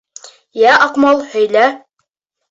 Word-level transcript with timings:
Йә, 0.61 0.71
Аҡмал, 0.85 1.21
һөйлә. 1.33 1.67